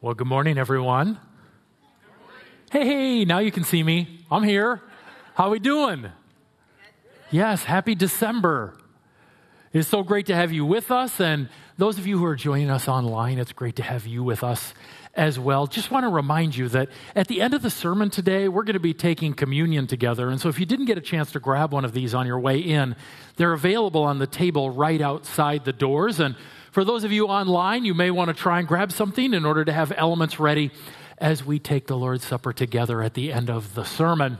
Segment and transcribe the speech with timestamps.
[0.00, 1.18] Well, good morning, everyone.
[2.70, 4.20] Hey, hey, now you can see me.
[4.30, 4.80] I'm here.
[5.34, 6.12] How we doing?
[7.32, 8.78] Yes, happy December.
[9.72, 11.18] It's so great to have you with us.
[11.18, 11.48] And
[11.78, 14.72] those of you who are joining us online, it's great to have you with us
[15.14, 15.66] as well.
[15.66, 18.74] Just want to remind you that at the end of the sermon today, we're going
[18.74, 20.30] to be taking communion together.
[20.30, 22.38] And so if you didn't get a chance to grab one of these on your
[22.38, 22.94] way in,
[23.34, 26.20] they're available on the table right outside the doors.
[26.20, 26.36] And
[26.78, 29.64] for those of you online, you may want to try and grab something in order
[29.64, 30.70] to have elements ready
[31.18, 34.38] as we take the Lord's Supper together at the end of the sermon.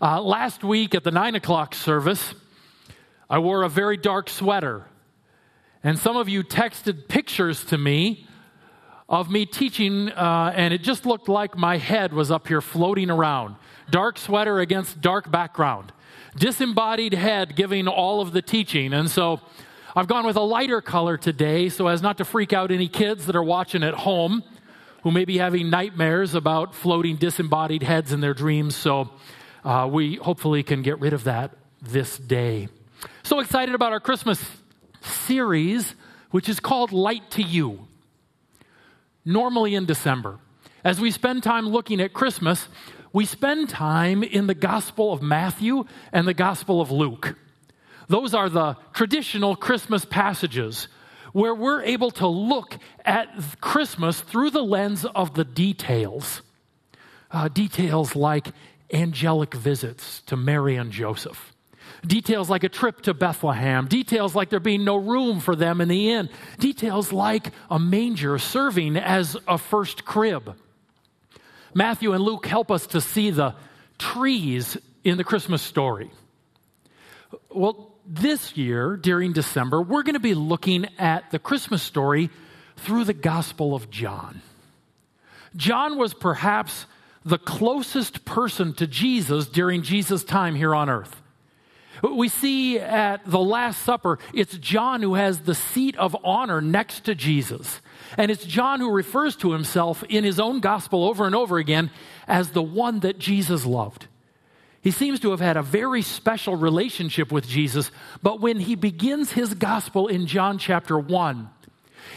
[0.00, 2.32] Uh, last week at the nine o'clock service,
[3.28, 4.86] I wore a very dark sweater.
[5.82, 8.26] And some of you texted pictures to me
[9.06, 13.10] of me teaching, uh, and it just looked like my head was up here floating
[13.10, 13.56] around.
[13.90, 15.92] Dark sweater against dark background.
[16.34, 18.94] Disembodied head giving all of the teaching.
[18.94, 19.42] And so
[19.96, 23.26] I've gone with a lighter color today so as not to freak out any kids
[23.26, 24.42] that are watching at home
[25.04, 28.74] who may be having nightmares about floating disembodied heads in their dreams.
[28.74, 29.10] So
[29.64, 32.66] uh, we hopefully can get rid of that this day.
[33.22, 34.44] So excited about our Christmas
[35.00, 35.94] series,
[36.32, 37.86] which is called Light to You.
[39.24, 40.40] Normally in December,
[40.82, 42.66] as we spend time looking at Christmas,
[43.12, 47.36] we spend time in the Gospel of Matthew and the Gospel of Luke.
[48.08, 50.88] Those are the traditional Christmas passages
[51.32, 53.28] where we're able to look at
[53.60, 56.42] Christmas through the lens of the details.
[57.30, 58.52] Uh, details like
[58.92, 61.52] angelic visits to Mary and Joseph.
[62.06, 63.88] Details like a trip to Bethlehem.
[63.88, 66.28] Details like there being no room for them in the inn.
[66.58, 70.54] Details like a manger serving as a first crib.
[71.74, 73.54] Matthew and Luke help us to see the
[73.98, 76.10] trees in the Christmas story.
[77.50, 82.30] Well, this year, during December, we're going to be looking at the Christmas story
[82.76, 84.42] through the Gospel of John.
[85.56, 86.86] John was perhaps
[87.24, 91.22] the closest person to Jesus during Jesus' time here on earth.
[92.02, 97.04] We see at the Last Supper, it's John who has the seat of honor next
[97.04, 97.80] to Jesus.
[98.18, 101.90] And it's John who refers to himself in his own gospel over and over again
[102.28, 104.08] as the one that Jesus loved.
[104.84, 107.90] He seems to have had a very special relationship with Jesus,
[108.22, 111.48] but when he begins his gospel in John chapter 1,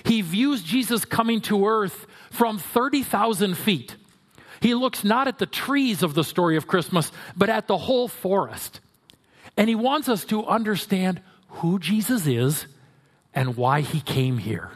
[0.04, 3.96] he views Jesus coming to earth from 30,000 feet.
[4.60, 8.10] He looks not at the trees of the story of Christmas, but at the whole
[8.10, 8.82] forest.
[9.56, 12.68] And he wants us to understand who Jesus is
[13.34, 14.72] and why he came here.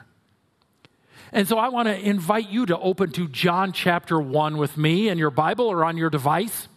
[1.34, 5.10] And so I want to invite you to open to John chapter 1 with me
[5.10, 6.70] in your Bible or on your device.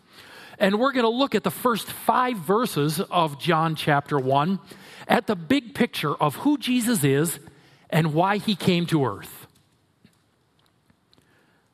[0.65, 4.59] And we're going to look at the first five verses of John chapter 1
[5.07, 7.39] at the big picture of who Jesus is
[7.91, 9.47] and why he came to earth.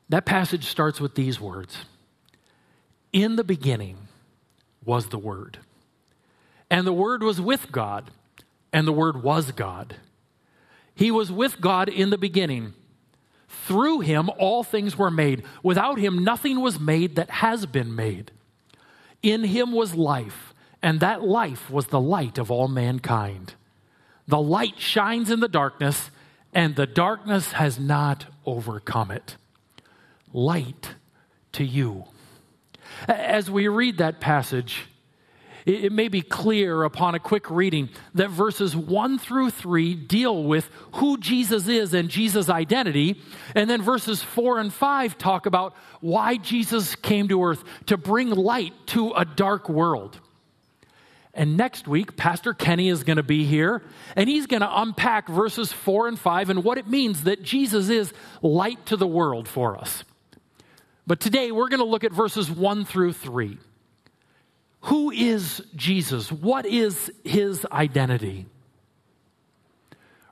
[0.09, 1.85] That passage starts with these words
[3.13, 4.09] In the beginning
[4.83, 5.59] was the Word,
[6.69, 8.11] and the Word was with God,
[8.73, 9.95] and the Word was God.
[10.95, 12.73] He was with God in the beginning.
[13.47, 15.43] Through him, all things were made.
[15.63, 18.31] Without him, nothing was made that has been made.
[19.23, 23.53] In him was life, and that life was the light of all mankind.
[24.27, 26.09] The light shines in the darkness,
[26.53, 29.37] and the darkness has not overcome it.
[30.33, 30.95] Light
[31.53, 32.05] to you.
[33.07, 34.87] As we read that passage,
[35.65, 40.69] it may be clear upon a quick reading that verses 1 through 3 deal with
[40.93, 43.21] who Jesus is and Jesus' identity.
[43.55, 48.29] And then verses 4 and 5 talk about why Jesus came to earth to bring
[48.29, 50.19] light to a dark world.
[51.33, 53.81] And next week, Pastor Kenny is going to be here,
[54.17, 57.87] and he's going to unpack verses 4 and 5 and what it means that Jesus
[57.87, 58.11] is
[58.41, 60.03] light to the world for us.
[61.07, 63.57] But today, we're going to look at verses 1 through 3.
[64.81, 66.31] Who is Jesus?
[66.31, 68.47] What is his identity?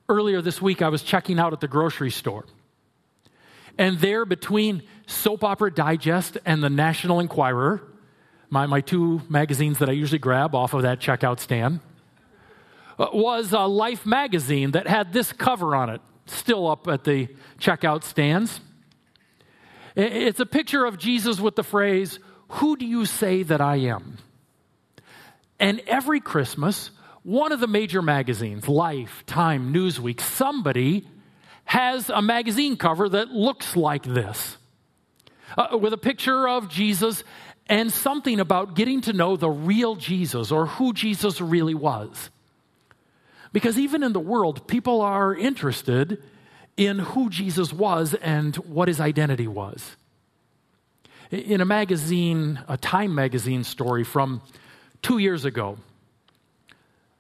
[0.08, 2.46] Earlier this week, I was checking out at the grocery store.
[3.78, 7.82] And there, between Soap Opera Digest and the National Enquirer,
[8.50, 11.80] my, my two magazines that I usually grab off of that checkout stand,
[12.98, 17.30] uh, was a Life magazine that had this cover on it, still up at the
[17.60, 18.60] checkout stands.
[19.96, 22.20] It's a picture of Jesus with the phrase,
[22.50, 24.18] Who do you say that I am?
[25.60, 26.92] And every Christmas,
[27.24, 31.08] one of the major magazines, Life, Time, Newsweek, somebody
[31.66, 34.58] has a magazine cover that looks like this
[35.58, 37.24] uh, with a picture of Jesus
[37.68, 42.32] and something about getting to know the real Jesus or who Jesus really was.
[43.52, 46.24] Because even in the world, people are interested
[46.78, 49.96] in who Jesus was and what his identity was.
[51.30, 54.42] In a magazine, a Time magazine story from
[55.02, 55.78] two years ago,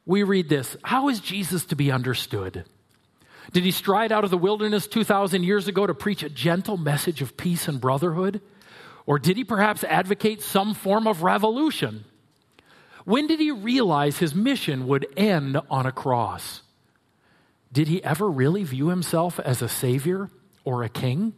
[0.05, 2.65] we read this How is Jesus to be understood?
[3.51, 7.21] Did he stride out of the wilderness 2,000 years ago to preach a gentle message
[7.21, 8.41] of peace and brotherhood?
[9.05, 12.05] Or did he perhaps advocate some form of revolution?
[13.05, 16.61] When did he realize his mission would end on a cross?
[17.71, 20.29] Did he ever really view himself as a savior
[20.63, 21.33] or a king?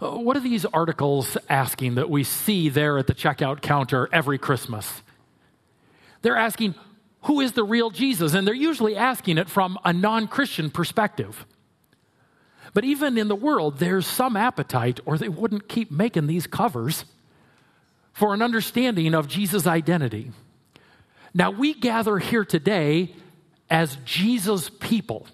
[0.00, 4.38] Uh, what are these articles asking that we see there at the checkout counter every
[4.38, 5.02] Christmas?
[6.22, 6.74] They're asking,
[7.22, 8.34] who is the real Jesus?
[8.34, 11.46] And they're usually asking it from a non Christian perspective.
[12.74, 17.04] But even in the world, there's some appetite, or they wouldn't keep making these covers,
[18.12, 20.30] for an understanding of Jesus' identity.
[21.32, 23.14] Now, we gather here today
[23.70, 25.26] as Jesus' people.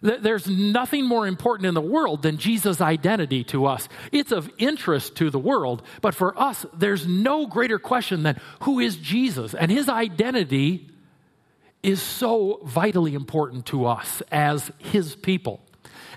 [0.00, 3.88] There's nothing more important in the world than Jesus' identity to us.
[4.12, 8.78] It's of interest to the world, but for us, there's no greater question than who
[8.78, 9.54] is Jesus?
[9.54, 10.88] And his identity
[11.82, 15.60] is so vitally important to us as his people.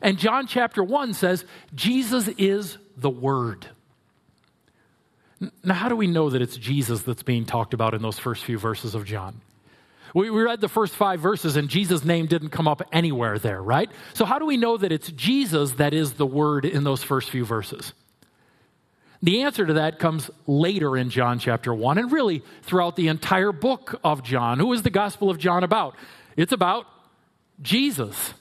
[0.02, 1.46] And John chapter 1 says,
[1.76, 3.68] Jesus is the Word.
[5.64, 8.44] Now, how do we know that it's Jesus that's being talked about in those first
[8.44, 9.42] few verses of John?
[10.14, 13.62] We, we read the first five verses and Jesus' name didn't come up anywhere there,
[13.62, 13.90] right?
[14.14, 17.30] So, how do we know that it's Jesus that is the word in those first
[17.30, 17.94] few verses?
[19.24, 23.52] The answer to that comes later in John chapter 1 and really throughout the entire
[23.52, 24.60] book of John.
[24.60, 25.96] Who is the Gospel of John about?
[26.36, 26.88] It's about
[27.62, 28.34] Jesus.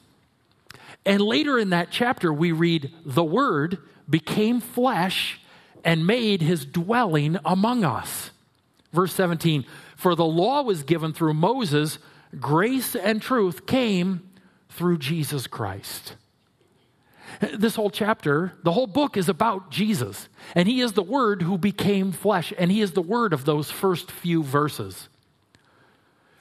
[1.04, 3.78] And later in that chapter, we read, The Word
[4.08, 5.40] became flesh
[5.84, 8.30] and made his dwelling among us.
[8.92, 9.64] Verse 17
[10.00, 11.98] For the law was given through Moses,
[12.38, 14.30] grace and truth came
[14.70, 16.16] through Jesus Christ.
[17.54, 20.30] This whole chapter, the whole book is about Jesus.
[20.54, 22.50] And he is the Word who became flesh.
[22.56, 25.10] And he is the Word of those first few verses.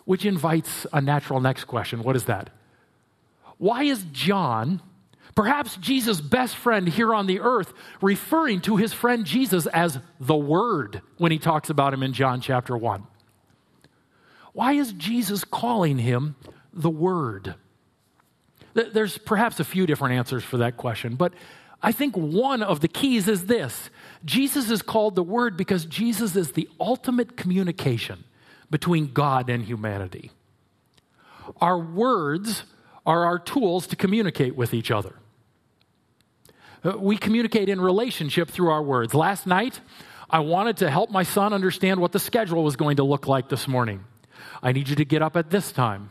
[0.06, 2.02] Which invites a natural next question.
[2.02, 2.52] What is that?
[3.58, 4.82] Why is John,
[5.36, 10.38] perhaps Jesus' best friend here on the earth, referring to his friend Jesus as the
[10.38, 13.04] Word when he talks about him in John chapter 1?
[14.54, 16.36] Why is Jesus calling him
[16.74, 17.56] the Word?
[18.74, 21.34] There's perhaps a few different answers for that question, but
[21.82, 23.90] I think one of the keys is this
[24.26, 28.24] Jesus is called the Word because Jesus is the ultimate communication
[28.70, 30.32] between God and humanity.
[31.62, 32.64] Our words
[33.06, 35.16] are our tools to communicate with each other.
[36.84, 39.14] Uh, we communicate in relationship through our words.
[39.14, 39.82] Last night,
[40.30, 43.50] I wanted to help my son understand what the schedule was going to look like
[43.50, 44.04] this morning.
[44.62, 46.10] I need you to get up at this time.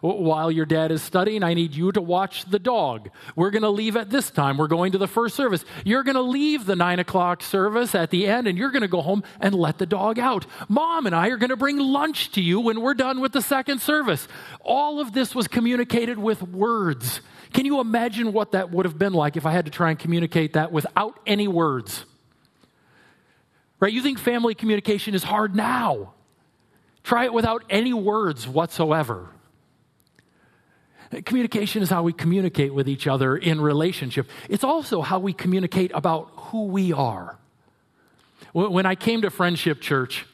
[0.00, 3.10] While your dad is studying, I need you to watch the dog.
[3.36, 4.58] We're going to leave at this time.
[4.58, 5.64] We're going to the first service.
[5.84, 8.88] You're going to leave the nine o'clock service at the end and you're going to
[8.88, 10.46] go home and let the dog out.
[10.68, 13.40] Mom and I are going to bring lunch to you when we're done with the
[13.40, 14.26] second service.
[14.60, 17.20] All of this was communicated with words.
[17.52, 19.98] Can you imagine what that would have been like if I had to try and
[19.98, 22.04] communicate that without any words?
[23.78, 23.92] Right?
[23.92, 26.13] You think family communication is hard now.
[27.04, 29.28] Try it without any words whatsoever.
[31.24, 34.28] Communication is how we communicate with each other in relationship.
[34.48, 37.38] It's also how we communicate about who we are.
[38.52, 40.26] When I came to Friendship Church,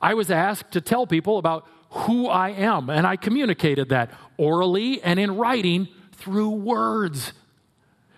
[0.00, 5.02] I was asked to tell people about who I am, and I communicated that orally
[5.02, 7.32] and in writing through words.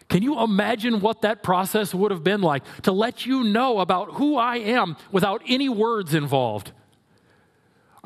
[0.09, 4.15] Can you imagine what that process would have been like to let you know about
[4.15, 6.73] who I am without any words involved?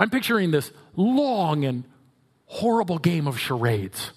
[0.02, 1.85] I'm picturing this long and
[2.47, 4.11] horrible game of charades.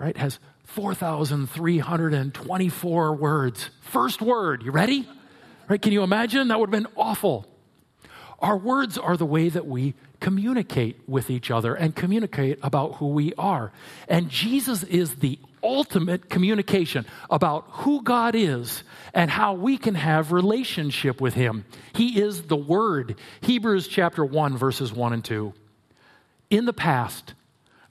[0.00, 0.16] Right?
[0.16, 3.70] Has 4,324 words.
[3.82, 5.08] First word, you ready?
[5.68, 5.80] Right?
[5.80, 6.48] Can you imagine?
[6.48, 7.46] That would have been awful.
[8.40, 13.10] Our words are the way that we communicate with each other and communicate about who
[13.10, 13.70] we are.
[14.08, 18.82] And Jesus is the ultimate communication about who God is
[19.14, 21.64] and how we can have relationship with him.
[21.94, 23.16] He is the word.
[23.40, 25.52] Hebrews chapter 1 verses 1 and 2.
[26.50, 27.34] In the past,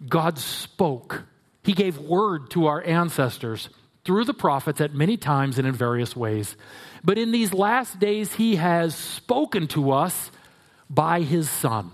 [0.08, 1.24] God spoke.
[1.64, 3.70] He gave word to our ancestors
[4.06, 6.56] through the prophets at many times and in various ways.
[7.04, 10.32] But in these last days, He has spoken to us
[10.90, 11.92] by His Son.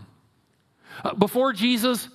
[1.03, 2.07] Uh, before Jesus,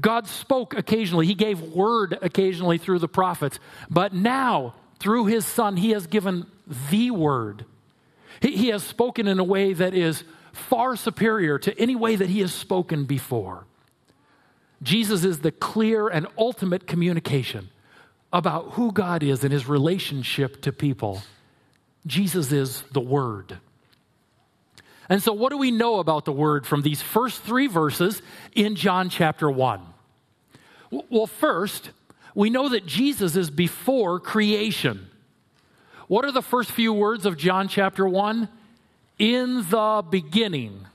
[0.00, 1.26] God spoke occasionally.
[1.26, 3.58] He gave word occasionally through the prophets.
[3.90, 6.46] But now, through His Son, He has given
[6.90, 7.64] the word.
[8.40, 12.28] He, he has spoken in a way that is far superior to any way that
[12.28, 13.64] He has spoken before.
[14.82, 17.70] Jesus is the clear and ultimate communication
[18.32, 21.22] about who God is and his relationship to people.
[22.06, 23.58] Jesus is the Word.
[25.08, 28.22] And so, what do we know about the Word from these first three verses
[28.54, 29.80] in John chapter 1?
[30.90, 31.90] Well, first,
[32.34, 35.08] we know that Jesus is before creation.
[36.08, 38.48] What are the first few words of John chapter 1?
[39.18, 40.86] In the beginning.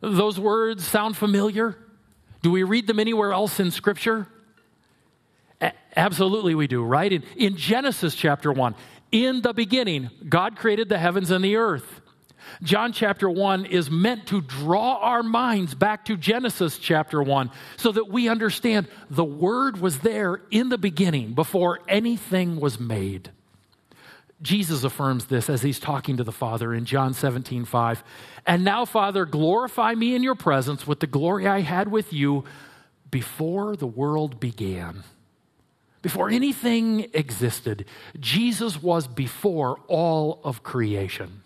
[0.00, 1.76] Those words sound familiar?
[2.42, 4.28] Do we read them anywhere else in Scripture?
[5.60, 7.12] A- absolutely, we do, right?
[7.12, 8.74] In, in Genesis chapter 1,
[9.10, 12.02] in the beginning, God created the heavens and the earth.
[12.62, 17.92] John chapter 1 is meant to draw our minds back to Genesis chapter 1 so
[17.92, 23.30] that we understand the Word was there in the beginning before anything was made.
[24.42, 28.04] Jesus affirms this as he's talking to the Father in John 17, 5.
[28.46, 32.44] And now, Father, glorify me in your presence with the glory I had with you
[33.10, 35.04] before the world began.
[36.02, 37.86] Before anything existed,
[38.20, 41.42] Jesus was before all of creation.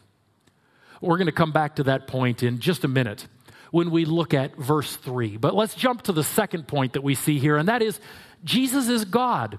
[1.00, 3.26] We're going to come back to that point in just a minute
[3.70, 5.36] when we look at verse 3.
[5.36, 8.00] But let's jump to the second point that we see here, and that is
[8.44, 9.58] Jesus is God.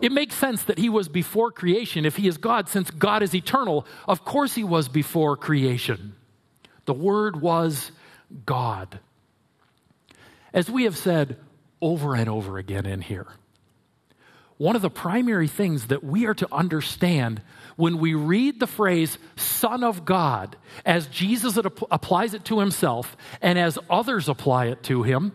[0.00, 3.34] It makes sense that he was before creation if he is God, since God is
[3.34, 3.86] eternal.
[4.06, 6.14] Of course, he was before creation.
[6.84, 7.90] The Word was
[8.46, 9.00] God.
[10.52, 11.38] As we have said
[11.80, 13.26] over and over again in here,
[14.58, 17.40] one of the primary things that we are to understand
[17.80, 23.58] when we read the phrase Son of God, as Jesus applies it to himself and
[23.58, 25.32] as others apply it to him,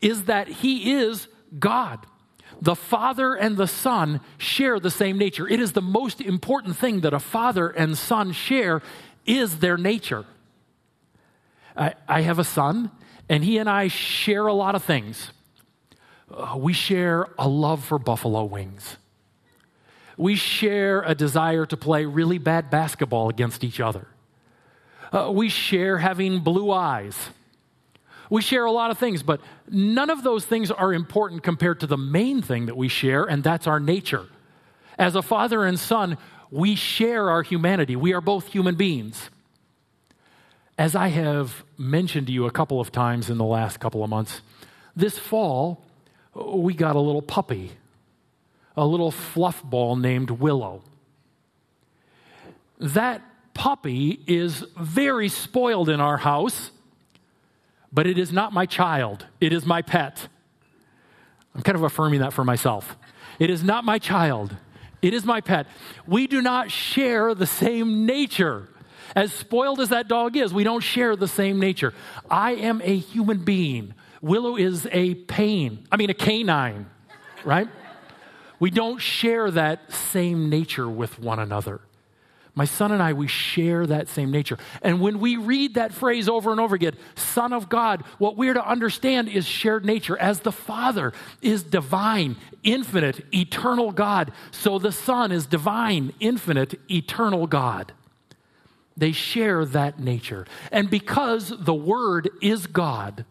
[0.00, 2.06] is that he is God.
[2.60, 5.46] The Father and the Son share the same nature.
[5.46, 8.80] It is the most important thing that a father and son share
[9.26, 10.24] is their nature.
[11.76, 12.90] I, I have a son,
[13.28, 15.30] and he and I share a lot of things.
[16.30, 18.96] Uh, we share a love for buffalo wings.
[20.16, 24.06] We share a desire to play really bad basketball against each other.
[25.12, 27.16] Uh, we share having blue eyes.
[28.30, 31.86] We share a lot of things, but none of those things are important compared to
[31.86, 34.26] the main thing that we share, and that's our nature.
[34.98, 36.16] As a father and son,
[36.50, 37.96] we share our humanity.
[37.96, 39.30] We are both human beings.
[40.78, 44.10] As I have mentioned to you a couple of times in the last couple of
[44.10, 44.40] months,
[44.96, 45.84] this fall,
[46.34, 47.72] we got a little puppy,
[48.76, 50.82] a little fluff ball named Willow.
[52.78, 53.22] That
[53.54, 56.70] puppy is very spoiled in our house,
[57.92, 60.28] but it is not my child, it is my pet.
[61.54, 62.96] I'm kind of affirming that for myself.
[63.38, 64.56] It is not my child,
[65.02, 65.66] it is my pet.
[66.06, 68.68] We do not share the same nature.
[69.14, 71.94] As spoiled as that dog is, we don't share the same nature.
[72.28, 76.86] I am a human being Willow is a pain, I mean, a canine,
[77.44, 77.68] right?
[78.64, 81.82] We don't share that same nature with one another.
[82.54, 84.56] My son and I, we share that same nature.
[84.80, 88.54] And when we read that phrase over and over again, Son of God, what we're
[88.54, 90.16] to understand is shared nature.
[90.16, 97.46] As the Father is divine, infinite, eternal God, so the Son is divine, infinite, eternal
[97.46, 97.92] God.
[98.96, 100.46] They share that nature.
[100.72, 103.26] And because the Word is God,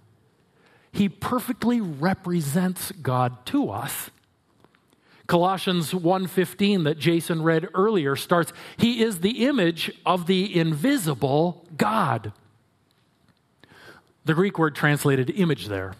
[0.91, 4.11] he perfectly represents God to us.
[5.27, 12.33] Colossians 1:15 that Jason read earlier starts he is the image of the invisible God.
[14.25, 15.95] The Greek word translated image there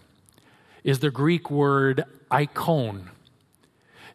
[0.84, 3.10] is the Greek word icon.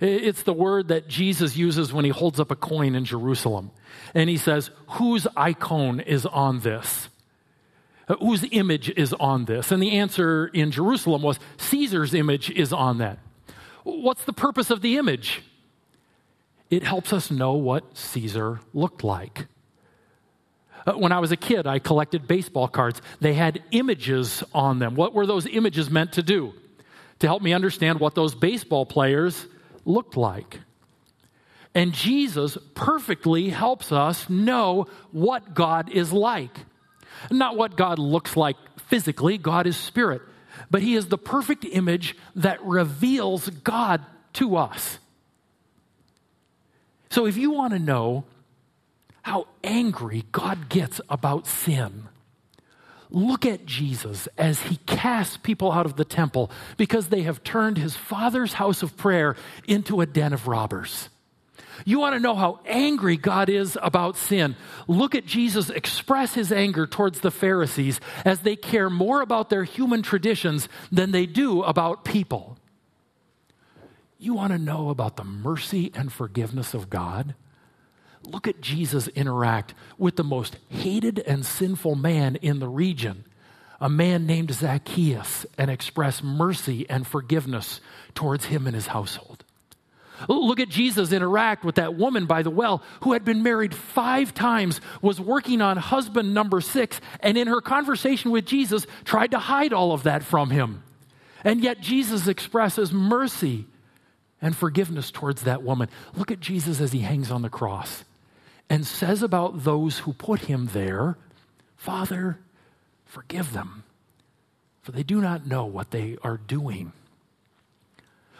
[0.00, 3.72] It's the word that Jesus uses when he holds up a coin in Jerusalem.
[4.14, 7.08] And he says, Whose icon is on this?
[8.20, 9.72] Whose image is on this?
[9.72, 13.18] And the answer in Jerusalem was Caesar's image is on that.
[13.96, 15.42] What's the purpose of the image?
[16.70, 19.46] It helps us know what Caesar looked like.
[20.86, 23.00] Uh, when I was a kid, I collected baseball cards.
[23.20, 24.94] They had images on them.
[24.94, 26.52] What were those images meant to do?
[27.20, 29.46] To help me understand what those baseball players
[29.84, 30.60] looked like.
[31.74, 36.56] And Jesus perfectly helps us know what God is like.
[37.30, 38.56] Not what God looks like
[38.88, 40.22] physically, God is spirit,
[40.70, 44.98] but He is the perfect image that reveals God to us.
[47.10, 48.24] So if you want to know
[49.22, 52.08] how angry God gets about sin,
[53.10, 57.78] look at Jesus as he casts people out of the temple because they have turned
[57.78, 61.08] his father's house of prayer into a den of robbers.
[61.84, 64.56] You want to know how angry God is about sin?
[64.86, 69.64] Look at Jesus express his anger towards the Pharisees as they care more about their
[69.64, 72.58] human traditions than they do about people.
[74.18, 77.34] You want to know about the mercy and forgiveness of God?
[78.24, 83.24] Look at Jesus interact with the most hated and sinful man in the region,
[83.80, 87.80] a man named Zacchaeus, and express mercy and forgiveness
[88.14, 89.44] towards him and his household.
[90.26, 94.34] Look at Jesus interact with that woman by the well who had been married five
[94.34, 99.38] times, was working on husband number six, and in her conversation with Jesus tried to
[99.38, 100.82] hide all of that from him.
[101.44, 103.66] And yet Jesus expresses mercy
[104.40, 105.88] and forgiveness towards that woman.
[106.14, 108.04] Look at Jesus as he hangs on the cross
[108.68, 111.16] and says about those who put him there,
[111.76, 112.38] Father,
[113.04, 113.84] forgive them,
[114.82, 116.92] for they do not know what they are doing.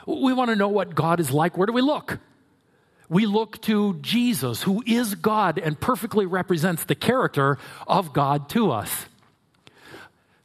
[0.08, 1.58] We want to know what God is like.
[1.58, 2.18] Where do we look?
[3.10, 8.70] We look to Jesus, who is God and perfectly represents the character of God to
[8.70, 9.06] us.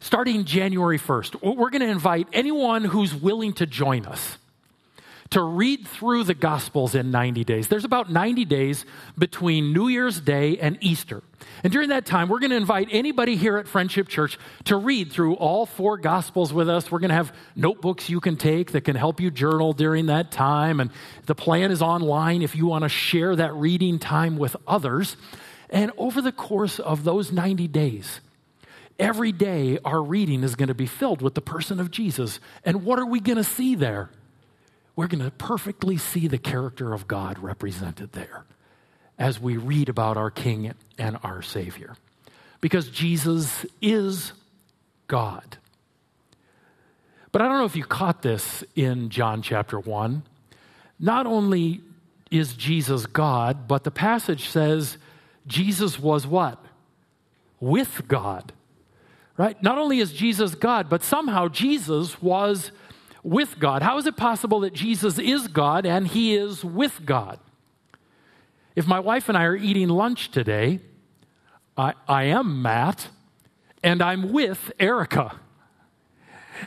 [0.01, 4.37] Starting January 1st, we're going to invite anyone who's willing to join us
[5.33, 7.67] to read through the Gospels in 90 days.
[7.67, 8.85] There's about 90 days
[9.17, 11.23] between New Year's Day and Easter.
[11.63, 15.11] And during that time, we're going to invite anybody here at Friendship Church to read
[15.11, 16.91] through all four Gospels with us.
[16.91, 20.29] We're going to have notebooks you can take that can help you journal during that
[20.31, 20.79] time.
[20.79, 20.91] And
[21.25, 25.17] the plan is online if you want to share that reading time with others.
[25.71, 28.21] And over the course of those 90 days,
[28.99, 32.39] every day our reading is going to be filled with the person of Jesus.
[32.63, 34.11] And what are we going to see there?
[34.95, 38.45] We're going to perfectly see the character of God represented there
[39.17, 41.95] as we read about our King and our Savior.
[42.61, 44.33] Because Jesus is
[45.07, 45.57] God.
[47.31, 50.23] But I don't know if you caught this in John chapter 1.
[50.99, 51.81] Not only
[52.29, 54.97] is Jesus God, but the passage says
[55.47, 56.63] Jesus was what?
[57.59, 58.53] With God.
[59.35, 59.61] Right?
[59.63, 62.71] Not only is Jesus God, but somehow Jesus was
[63.23, 63.81] with God.
[63.81, 67.39] How is it possible that Jesus is God and he is with God?
[68.75, 70.79] If my wife and I are eating lunch today,
[71.77, 73.07] I, I am Matt
[73.81, 75.39] and I'm with Erica.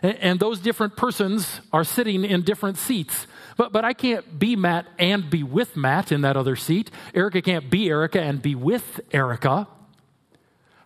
[0.03, 3.27] And, and those different persons are sitting in different seats.
[3.57, 6.91] But, but I can't be Matt and be with Matt in that other seat.
[7.15, 9.67] Erica can't be Erica and be with Erica.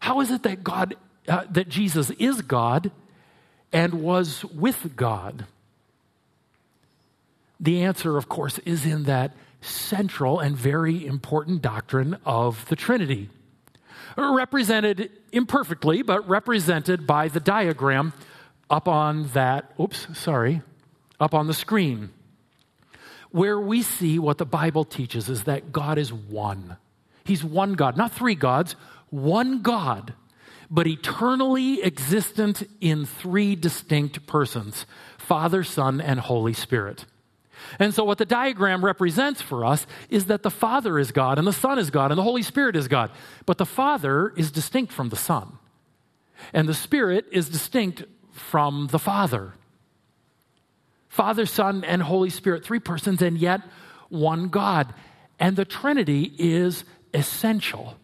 [0.00, 0.96] How is it that God,
[1.28, 2.90] uh, that Jesus is God
[3.72, 5.46] and was with God?
[7.60, 13.28] The answer, of course, is in that central and very important doctrine of the Trinity.
[14.16, 18.12] Represented imperfectly, but represented by the diagram
[18.70, 20.62] up on that, oops, sorry,
[21.18, 22.10] up on the screen,
[23.30, 26.76] where we see what the Bible teaches is that God is one.
[27.24, 28.74] He's one God, not three gods,
[29.10, 30.14] one God,
[30.70, 34.86] but eternally existent in three distinct persons
[35.18, 37.04] Father, Son, and Holy Spirit.
[37.78, 41.46] And so, what the diagram represents for us is that the Father is God, and
[41.46, 43.10] the Son is God, and the Holy Spirit is God.
[43.46, 45.58] But the Father is distinct from the Son,
[46.52, 49.54] and the Spirit is distinct from the Father.
[51.08, 53.60] Father, Son, and Holy Spirit, three persons, and yet
[54.08, 54.94] one God.
[55.38, 57.96] And the Trinity is essential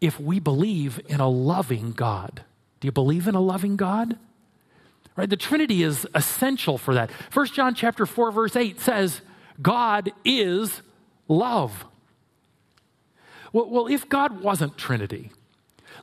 [0.00, 2.42] if we believe in a loving God.
[2.80, 4.18] Do you believe in a loving God?
[5.16, 5.28] Right?
[5.28, 7.10] The Trinity is essential for that.
[7.32, 9.22] 1 John chapter 4 verse 8 says,
[9.60, 10.82] God is
[11.26, 11.86] love.
[13.52, 15.32] Well, well, if God wasn't Trinity,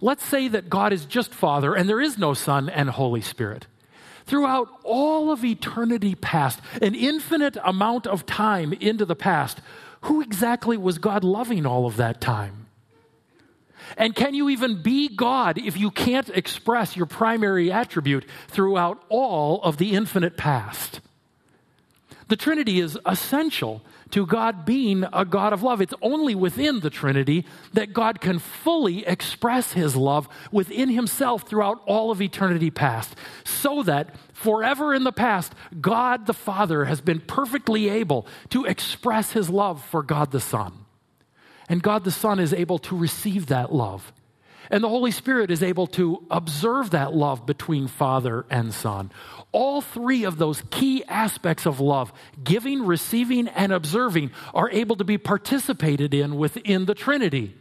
[0.02, 3.68] let's say that God is just Father and there is no Son and Holy Spirit.
[4.26, 9.60] Throughout all of eternity past, an infinite amount of time into the past,
[10.02, 12.63] who exactly was God loving all of that time?
[13.98, 19.62] And can you even be God if you can't express your primary attribute throughout all
[19.62, 21.00] of the infinite past?
[22.30, 25.82] The Trinity is essential to God being a God of love.
[25.82, 31.82] It's only within the Trinity that God can fully express his love within himself throughout
[31.86, 37.20] all of eternity past, so that forever in the past, God the Father has been
[37.20, 40.83] perfectly able to express his love for God the Son.
[41.74, 44.14] And God the Son is able to receive that love.
[44.70, 49.12] And the Holy Spirit is able to observe that love between Father and Son.
[49.52, 55.04] All three of those key aspects of love, giving, receiving, and observing, are able to
[55.04, 57.56] be participated in within the Trinity.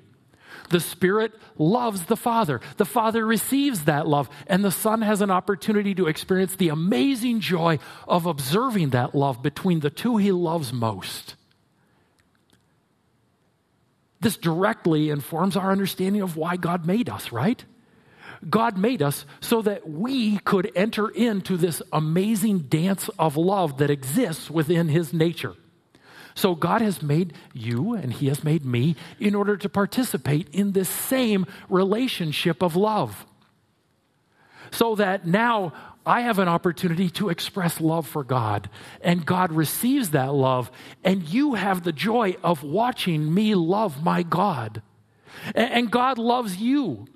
[0.69, 2.61] The Spirit loves the Father.
[2.77, 7.41] The Father receives that love, and the Son has an opportunity to experience the amazing
[7.41, 11.35] joy of observing that love between the two he loves most.
[14.23, 17.63] This directly informs our understanding of why God made us, right?
[18.49, 23.91] God made us so that we could enter into this amazing dance of love that
[23.91, 25.55] exists within His nature.
[26.37, 30.71] So God has made you and He has made me in order to participate in
[30.71, 33.27] this same relationship of love.
[34.71, 35.73] So that now
[36.05, 38.69] I have an opportunity to express love for God,
[39.01, 40.71] and God receives that love,
[41.05, 44.83] and you have the joy of watching me love my God.
[45.55, 47.07] And God loves you.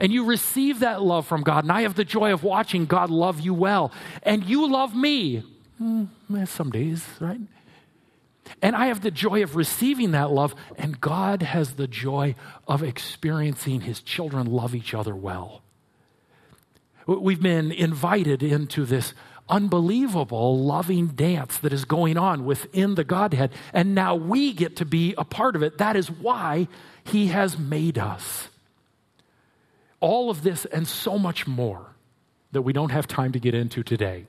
[0.00, 1.64] And you receive that love from God.
[1.64, 3.92] And I have the joy of watching God love you well.
[4.24, 5.44] And you love me.
[5.80, 6.08] Mm,
[6.48, 7.40] some days, right?
[8.60, 12.34] And I have the joy of receiving that love, and God has the joy
[12.68, 15.63] of experiencing his children love each other well.
[17.06, 19.14] We've been invited into this
[19.48, 24.84] unbelievable loving dance that is going on within the Godhead, and now we get to
[24.84, 25.78] be a part of it.
[25.78, 26.68] That is why
[27.04, 28.48] he has made us.
[30.00, 31.94] All of this and so much more
[32.52, 34.26] that we don't have time to get into today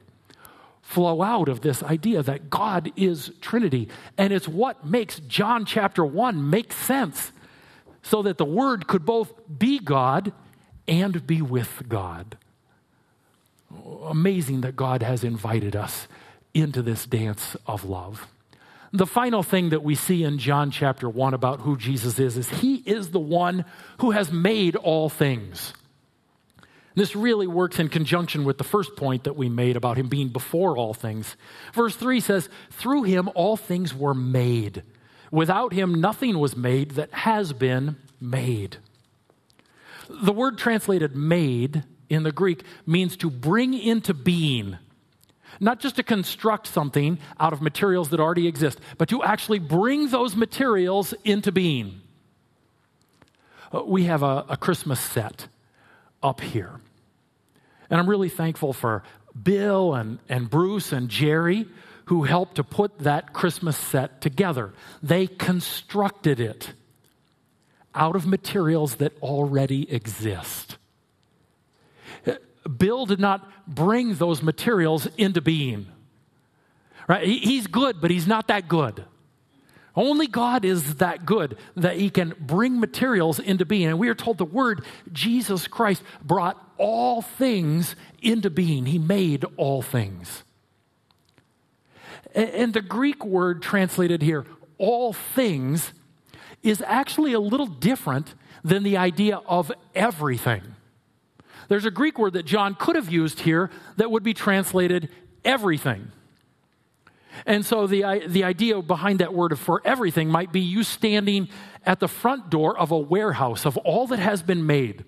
[0.86, 3.90] flow out of this idea that God is Trinity.
[4.20, 7.32] And it's what makes John chapter 1 make sense
[8.04, 10.32] so that the Word could both be God
[10.88, 12.38] and be with God.
[14.06, 16.08] Amazing that God has invited us
[16.54, 18.28] into this dance of love.
[18.94, 22.50] The final thing that we see in John chapter 1 about who Jesus is is
[22.50, 23.66] he is the one
[24.00, 25.74] who has made all things.
[26.96, 30.30] This really works in conjunction with the first point that we made about him being
[30.30, 31.36] before all things.
[31.74, 34.84] Verse 3 says, Through him all things were made.
[35.30, 38.78] Without him nothing was made that has been made.
[40.10, 44.78] The word translated made in the Greek means to bring into being.
[45.60, 50.10] Not just to construct something out of materials that already exist, but to actually bring
[50.10, 52.02] those materials into being.
[53.74, 55.48] Uh, we have a, a Christmas set
[56.22, 56.80] up here.
[57.90, 59.04] And I'm really thankful for
[59.42, 61.68] Bill and, and Bruce and Jerry
[62.06, 64.74] who helped to put that Christmas set together.
[65.02, 66.74] They constructed it
[67.94, 70.78] out of materials that already exist.
[72.66, 75.88] Bill did not bring those materials into being.
[77.08, 77.28] Right?
[77.28, 79.06] He's good, but he's not that good.
[79.96, 83.88] Only God is that good that He can bring materials into being.
[83.88, 89.46] And we are told the word Jesus Christ brought all things into being, He made
[89.56, 90.44] all things.
[92.34, 94.46] And the Greek word translated here,
[94.78, 95.94] all things,
[96.64, 100.75] is actually a little different than the idea of everything.
[101.68, 105.10] There's a Greek word that John could have used here that would be translated
[105.44, 106.12] everything.
[107.46, 111.50] And so the, the idea behind that word of for everything might be you standing
[111.86, 115.04] at the front door of a warehouse of all that has been made.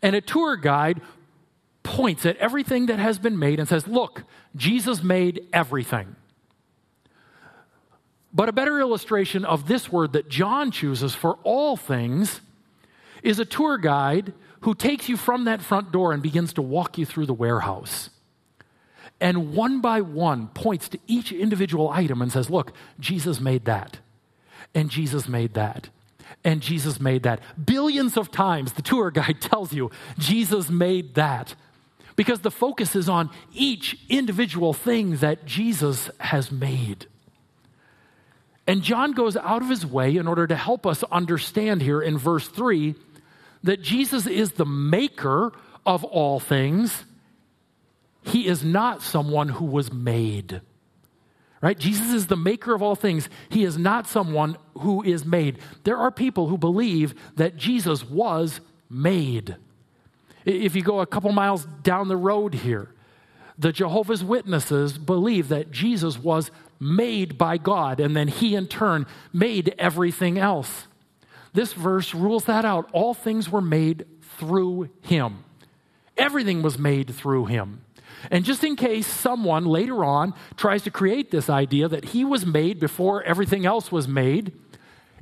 [0.00, 1.00] And a tour guide
[1.82, 4.22] points at everything that has been made and says, Look,
[4.54, 6.14] Jesus made everything.
[8.32, 12.40] But a better illustration of this word that John chooses for all things
[13.22, 14.32] is a tour guide
[14.62, 18.10] who takes you from that front door and begins to walk you through the warehouse
[19.22, 23.98] and one by one points to each individual item and says, Look, Jesus made that,
[24.74, 25.88] and Jesus made that,
[26.42, 27.40] and Jesus made that.
[27.64, 31.54] Billions of times the tour guide tells you, Jesus made that.
[32.14, 37.06] Because the focus is on each individual thing that Jesus has made.
[38.66, 42.18] And John goes out of his way in order to help us understand here in
[42.18, 42.94] verse 3
[43.62, 45.52] that Jesus is the maker
[45.84, 47.04] of all things
[48.24, 50.60] he is not someone who was made.
[51.60, 51.78] Right?
[51.78, 53.28] Jesus is the maker of all things.
[53.48, 55.58] He is not someone who is made.
[55.84, 59.56] There are people who believe that Jesus was made.
[60.44, 62.92] If you go a couple miles down the road here,
[63.58, 69.06] the Jehovah's Witnesses believe that Jesus was made by God and then he in turn
[69.32, 70.88] made everything else.
[71.52, 72.88] This verse rules that out.
[72.92, 74.06] All things were made
[74.38, 75.44] through him,
[76.16, 77.84] everything was made through him.
[78.30, 82.46] And just in case someone later on tries to create this idea that he was
[82.46, 84.52] made before everything else was made,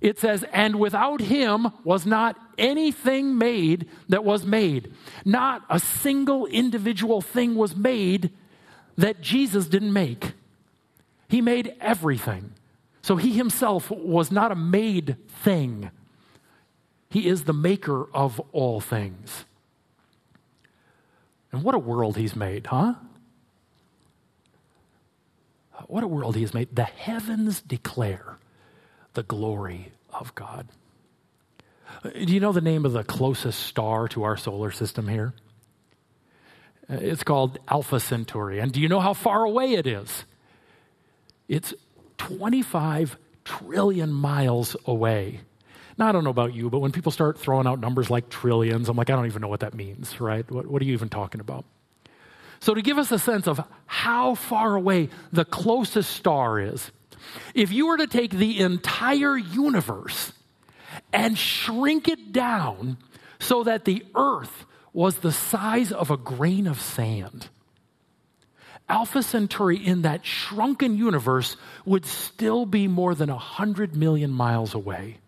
[0.01, 4.93] it says, and without him was not anything made that was made.
[5.25, 8.31] Not a single individual thing was made
[8.97, 10.33] that Jesus didn't make.
[11.29, 12.53] He made everything.
[13.03, 15.91] So he himself was not a made thing,
[17.11, 19.45] he is the maker of all things.
[21.53, 22.95] And what a world he's made, huh?
[25.87, 26.75] What a world he has made.
[26.75, 28.37] The heavens declare
[29.15, 30.69] the glory of God.
[32.05, 35.35] Do you know the name of the closest star to our solar system here?
[36.89, 38.61] It's called Alpha Centauri.
[38.61, 40.25] And do you know how far away it is?
[41.49, 41.75] It's
[42.19, 45.41] 25 trillion miles away.
[46.01, 48.89] Now, I don't know about you, but when people start throwing out numbers like trillions,
[48.89, 50.51] I'm like, I don't even know what that means, right?
[50.51, 51.67] What, what are you even talking about?
[52.59, 56.91] So, to give us a sense of how far away the closest star is,
[57.55, 60.33] if you were to take the entire universe
[61.13, 62.97] and shrink it down
[63.39, 67.51] so that the earth was the size of a grain of sand,
[68.89, 75.19] Alpha Centauri in that shrunken universe would still be more than 100 million miles away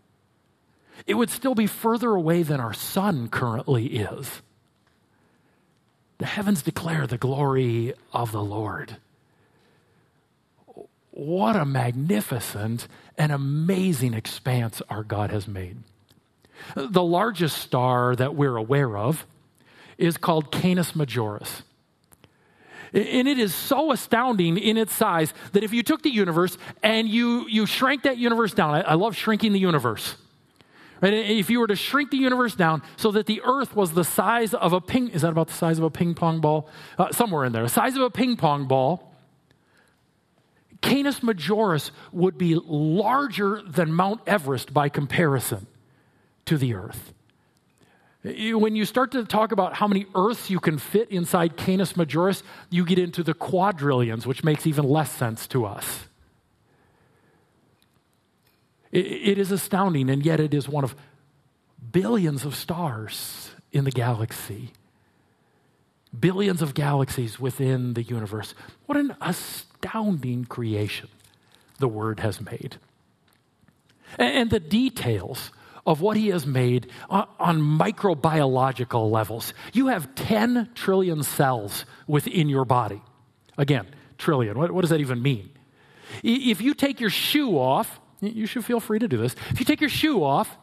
[1.07, 4.42] it would still be further away than our sun currently is.
[6.18, 8.96] The heavens declare the glory of the Lord.
[11.11, 15.78] What a magnificent and amazing expanse our God has made.
[16.76, 19.26] The largest star that we're aware of
[19.98, 21.62] is called Canis Majoris.
[22.94, 27.09] And it is so astounding in its size that if you took the universe and
[27.09, 30.16] you, you shrank that universe down, I, I love shrinking the universe.
[31.02, 34.54] If you were to shrink the universe down so that the earth was the size
[34.54, 36.68] of a ping, is that about the size of a ping pong ball?
[36.96, 39.12] Uh, somewhere in there, the size of a ping pong ball.
[40.80, 45.66] Canis Majoris would be larger than Mount Everest by comparison
[46.44, 47.12] to the earth.
[48.24, 52.44] When you start to talk about how many Earths you can fit inside Canis Majoris,
[52.70, 56.06] you get into the quadrillions, which makes even less sense to us.
[58.92, 60.94] It, is astounding, and yet it is one of
[61.90, 64.70] billions of stars in the galaxy.
[66.18, 68.55] Billions of galaxies within the universe.
[68.85, 71.09] What an astounding creation
[71.78, 72.76] the Word has made.
[74.18, 75.52] And, the details
[75.87, 79.55] of what he has made on, on, microbiological levels.
[79.72, 83.00] You have 10 trillion cells within your body.
[83.57, 83.87] Again,
[84.18, 84.59] trillion.
[84.59, 85.48] What, does that even mean?
[86.22, 89.35] If you take your shoe off, you should feel free to do this.
[89.50, 90.56] If you take your shoe off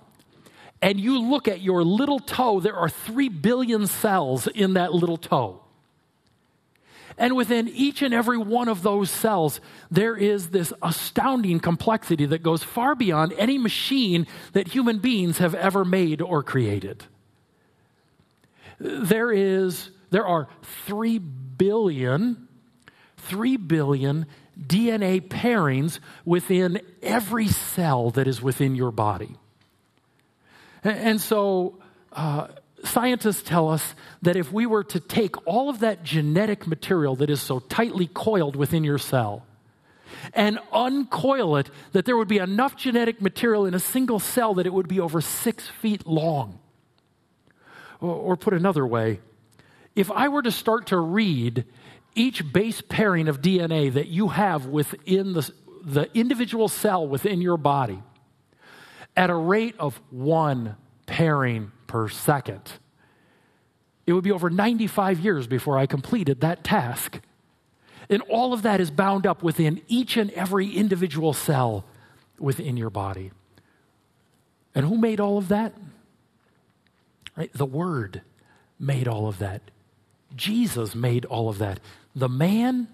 [0.82, 5.18] and you look at your little toe, there are three billion cells in that little
[5.18, 5.62] toe.
[7.18, 9.60] And within each and every one of those cells,
[9.92, 15.54] there is this astounding complexity that goes far beyond any machine that human beings have
[15.54, 17.04] ever made or created.
[18.80, 20.48] There is, there are
[20.86, 22.48] three billion,
[23.18, 24.26] three billion
[24.60, 29.36] DNA pairings within every cell that is within your body.
[30.84, 31.80] And so,
[32.14, 32.48] uh,
[32.84, 37.30] scientists tell us that if we were to take all of that genetic material that
[37.30, 39.46] is so tightly coiled within your cell
[40.34, 44.66] and uncoil it, that there would be enough genetic material in a single cell that
[44.66, 46.60] it would be over six feet long.
[48.02, 49.20] Or, or put another way,
[49.96, 51.66] if I were to start to read
[52.16, 55.52] each base pairing of DNA that you have within the,
[55.84, 58.02] the individual cell within your body
[59.16, 62.74] at a rate of one pairing per second.
[64.06, 67.20] It would be over 95 years before I completed that task.
[68.10, 71.86] And all of that is bound up within each and every individual cell
[72.40, 73.32] within your body.
[74.74, 75.76] And who made all of that?
[77.36, 77.52] Right?
[77.54, 78.22] The Word
[78.80, 79.62] made all of that.
[80.36, 81.80] Jesus made all of that.
[82.16, 82.88] The man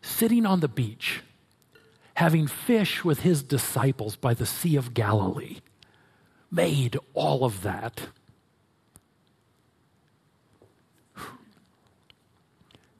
[0.00, 1.22] sitting on the beach,
[2.14, 5.58] having fish with his disciples by the Sea of Galilee,
[6.50, 8.08] made all of that.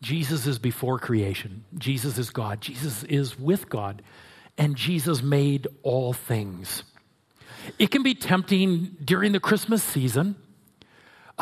[0.01, 1.64] Jesus is before creation.
[1.79, 2.61] Jesus is God.
[2.61, 4.03] Jesus is with God.
[4.59, 6.83] And Jesus made all things.
[7.79, 10.35] It can be tempting during the Christmas season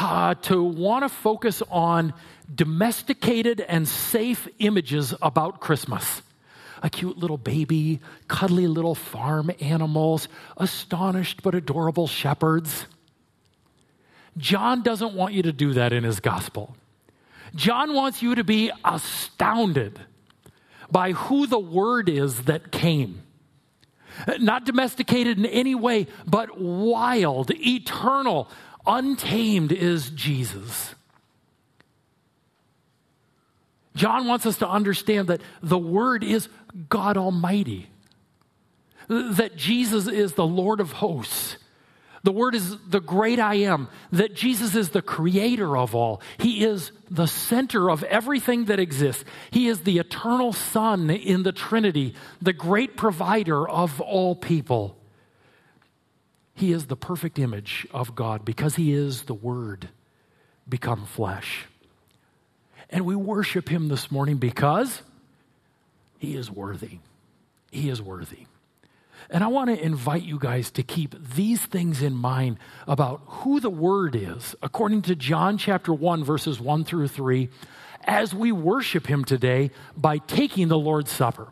[0.00, 2.14] uh, to want to focus on
[2.52, 6.22] domesticated and safe images about Christmas.
[6.82, 12.86] A cute little baby, cuddly little farm animals, astonished but adorable shepherds.
[14.38, 16.74] John doesn't want you to do that in his gospel.
[17.54, 20.00] John wants you to be astounded
[20.90, 23.22] by who the word is that came.
[24.38, 28.48] Not domesticated in any way, but wild, eternal,
[28.90, 30.94] untamed is Jesus.
[33.94, 36.48] John wants us to understand that the Word is
[36.88, 37.88] God Almighty,
[39.09, 41.57] that Jesus is the Lord of hosts.
[42.22, 46.20] The Word is the great I am, that Jesus is the creator of all.
[46.38, 49.24] He is the center of everything that exists.
[49.50, 54.99] He is the eternal Son in the Trinity, the great provider of all people.
[56.60, 59.88] He is the perfect image of God because He is the Word
[60.68, 61.64] become flesh.
[62.90, 65.00] And we worship Him this morning because
[66.18, 66.98] He is worthy.
[67.70, 68.44] He is worthy.
[69.30, 73.60] And I want to invite you guys to keep these things in mind about who
[73.60, 77.48] the Word is, according to John chapter 1, verses 1 through 3,
[78.04, 81.48] as we worship Him today by taking the Lord's Supper.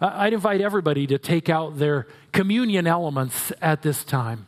[0.00, 4.46] I'd invite everybody to take out their communion elements at this time.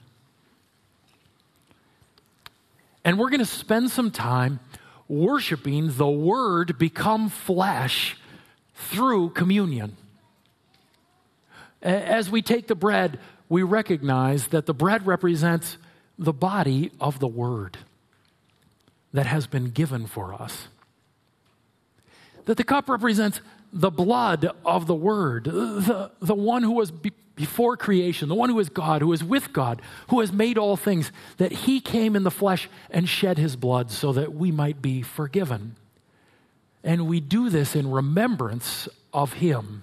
[3.05, 4.59] And we're going to spend some time
[5.09, 8.17] worshiping the Word become flesh
[8.75, 9.97] through communion.
[11.81, 15.79] As we take the bread, we recognize that the bread represents
[16.19, 17.79] the body of the Word
[19.13, 20.67] that has been given for us.
[22.47, 23.41] That the cup represents
[23.77, 28.49] the blood of the Word, the, the one who was be, before creation, the one
[28.49, 32.17] who is God, who is with God, who has made all things, that He came
[32.17, 35.77] in the flesh and shed His blood so that we might be forgiven.
[36.83, 39.83] And we do this in remembrance of Him.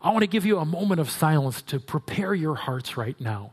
[0.00, 3.52] I want to give you a moment of silence to prepare your hearts right now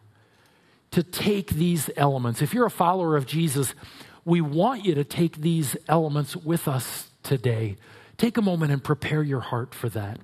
[0.91, 2.41] to take these elements.
[2.41, 3.73] If you're a follower of Jesus,
[4.25, 7.77] we want you to take these elements with us today.
[8.21, 10.19] Take a moment and prepare your heart for that.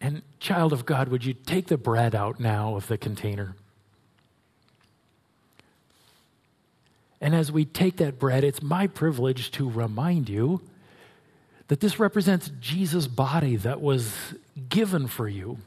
[0.00, 3.56] And, child of God, would you take the bread out now of the container?
[7.20, 10.60] And as we take that bread, it's my privilege to remind you
[11.66, 14.14] that this represents Jesus' body that was
[14.68, 15.58] given for you.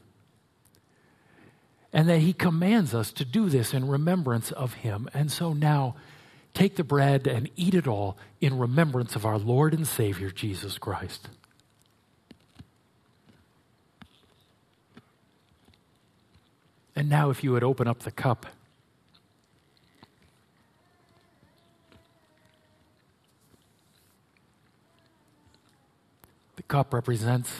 [1.92, 5.08] And that he commands us to do this in remembrance of him.
[5.12, 5.94] And so now,
[6.54, 10.78] take the bread and eat it all in remembrance of our Lord and Savior, Jesus
[10.78, 11.28] Christ.
[16.94, 18.46] And now, if you would open up the cup.
[26.56, 27.50] The cup represents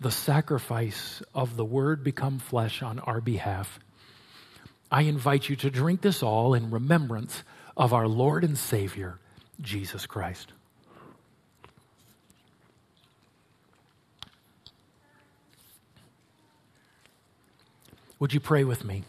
[0.00, 3.80] the sacrifice of the Word become flesh on our behalf.
[4.90, 7.42] I invite you to drink this all in remembrance
[7.78, 9.18] of our Lord and Savior,
[9.62, 10.52] Jesus Christ.
[18.18, 19.04] Would you pray with me?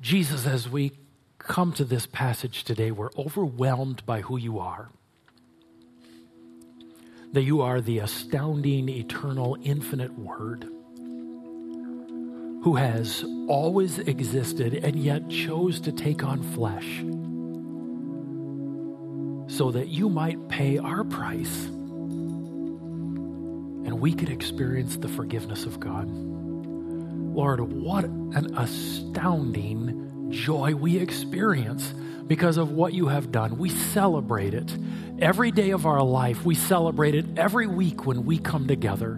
[0.00, 0.90] Jesus, as we
[1.48, 4.90] come to this passage today, we're overwhelmed by who you are.
[7.32, 10.68] That you are the astounding, eternal, infinite Word
[12.62, 16.98] who has always existed and yet chose to take on flesh
[19.56, 21.66] so that you might pay our price
[23.86, 26.08] and we could experience the forgiveness of God.
[26.08, 31.92] Lord, what an astounding joy we experience
[32.26, 33.58] because of what you have done.
[33.58, 34.76] We celebrate it
[35.18, 36.44] every day of our life.
[36.44, 39.14] We celebrate it every week when we come together.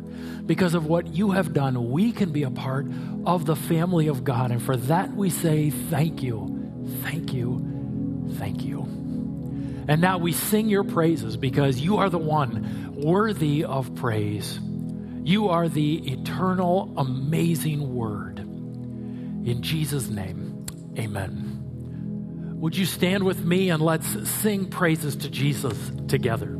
[0.47, 2.87] Because of what you have done, we can be a part
[3.27, 4.51] of the family of God.
[4.51, 8.83] And for that, we say thank you, thank you, thank you.
[9.89, 14.61] And now we sing your praises because you are the one worthy of praise.
[15.25, 18.39] You are the eternal, amazing Word.
[18.39, 20.50] In Jesus' name,
[20.99, 21.61] amen.
[22.61, 26.60] Would you stand with me and let's sing praises to Jesus together?